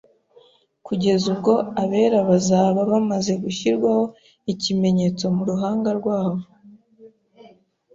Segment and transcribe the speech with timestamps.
[0.85, 1.53] kugeza ubwo
[1.83, 4.03] abera bazaba bamaze gushyirwaho
[4.53, 6.41] ikimenyetso mu ruhanga rwabo